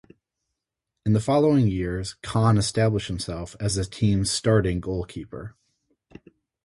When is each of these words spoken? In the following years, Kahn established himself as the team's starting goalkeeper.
In 1.05 1.13
the 1.13 1.19
following 1.19 1.67
years, 1.67 2.15
Kahn 2.23 2.57
established 2.57 3.07
himself 3.07 3.55
as 3.59 3.75
the 3.75 3.85
team's 3.85 4.31
starting 4.31 4.79
goalkeeper. 4.79 5.55